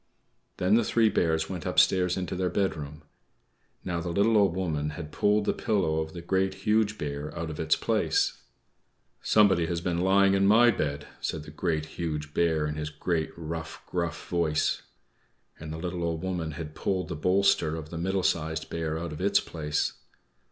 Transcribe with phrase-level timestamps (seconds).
[0.57, 3.03] Then the three Bears went upstairs into their bedroom.
[3.85, 7.51] Now, the little Old Woman had pulled the pillow of the Great, Huge Bear out
[7.51, 8.41] of its place.
[9.21, 13.29] "=Somebody has been lying in my bed!=" said the Great, Huge Bear, in his great,
[13.37, 14.81] rough, gruff voice.
[15.59, 19.13] And the little Old Woman had pulled the bolster of the Middle Sized Bear out
[19.13, 19.93] of its place.